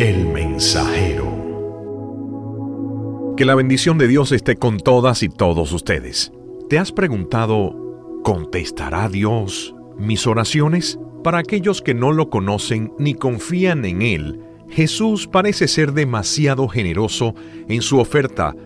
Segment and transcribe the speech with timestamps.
[0.00, 1.26] El mensajero.
[3.36, 6.32] Que la bendición de Dios esté con todas y todos ustedes.
[6.70, 10.98] ¿Te has preguntado, ¿contestará Dios mis oraciones?
[11.22, 14.40] Para aquellos que no lo conocen ni confían en Él,
[14.70, 17.34] Jesús parece ser demasiado generoso
[17.68, 18.56] en su oferta.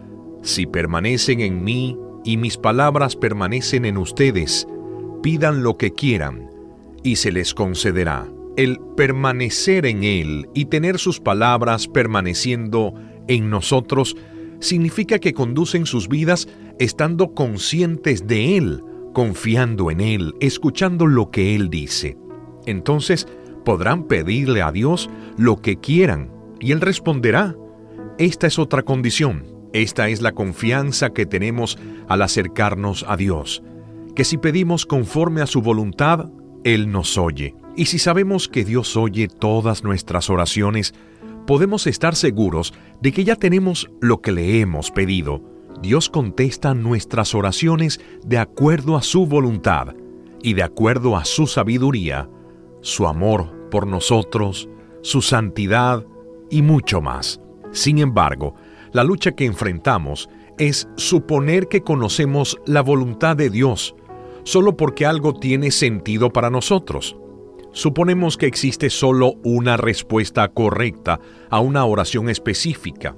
[0.42, 4.68] Si permanecen en mí y mis palabras permanecen en ustedes,
[5.20, 6.48] pidan lo que quieran
[7.02, 8.24] y se les concederá.
[8.56, 12.94] El permanecer en Él y tener sus palabras permaneciendo
[13.26, 14.16] en nosotros
[14.60, 21.56] significa que conducen sus vidas estando conscientes de Él, confiando en Él, escuchando lo que
[21.56, 22.16] Él dice.
[22.64, 23.26] Entonces
[23.64, 27.56] podrán pedirle a Dios lo que quieran y Él responderá.
[28.18, 29.52] Esta es otra condición.
[29.72, 31.76] Esta es la confianza que tenemos
[32.06, 33.64] al acercarnos a Dios,
[34.14, 36.30] que si pedimos conforme a su voluntad,
[36.62, 37.56] Él nos oye.
[37.76, 40.94] Y si sabemos que Dios oye todas nuestras oraciones,
[41.46, 45.42] podemos estar seguros de que ya tenemos lo que le hemos pedido.
[45.82, 49.94] Dios contesta nuestras oraciones de acuerdo a su voluntad
[50.42, 52.28] y de acuerdo a su sabiduría,
[52.80, 54.68] su amor por nosotros,
[55.02, 56.06] su santidad
[56.50, 57.40] y mucho más.
[57.72, 58.54] Sin embargo,
[58.92, 63.96] la lucha que enfrentamos es suponer que conocemos la voluntad de Dios
[64.44, 67.16] solo porque algo tiene sentido para nosotros.
[67.74, 71.18] Suponemos que existe solo una respuesta correcta
[71.50, 73.16] a una oración específica.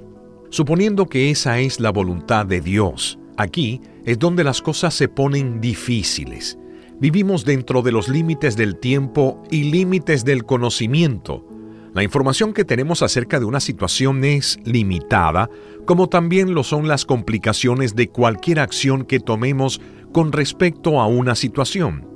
[0.48, 5.60] Suponiendo que esa es la voluntad de Dios, aquí es donde las cosas se ponen
[5.60, 6.58] difíciles.
[6.98, 11.46] Vivimos dentro de los límites del tiempo y límites del conocimiento.
[11.92, 15.50] La información que tenemos acerca de una situación es limitada,
[15.84, 21.34] como también lo son las complicaciones de cualquier acción que tomemos con respecto a una
[21.34, 22.15] situación.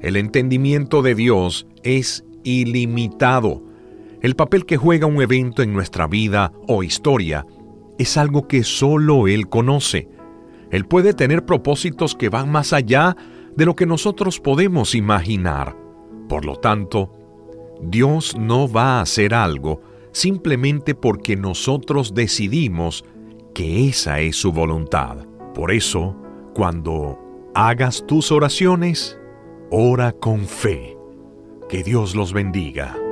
[0.00, 3.62] El entendimiento de Dios es ilimitado.
[4.22, 7.46] El papel que juega un evento en nuestra vida o historia
[7.98, 10.08] es algo que solo Él conoce.
[10.70, 13.16] Él puede tener propósitos que van más allá
[13.56, 15.76] de lo que nosotros podemos imaginar.
[16.28, 17.12] Por lo tanto,
[17.82, 23.04] Dios no va a hacer algo simplemente porque nosotros decidimos
[23.54, 25.26] que esa es su voluntad.
[25.54, 26.16] Por eso,
[26.54, 27.18] cuando
[27.54, 29.18] hagas tus oraciones,
[29.70, 30.96] ora con fe.
[31.68, 33.07] Que Dios los bendiga.